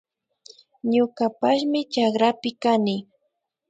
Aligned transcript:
Ñukapashmi 0.91 1.79
chakrapi 1.93 2.49
kani 2.61 2.95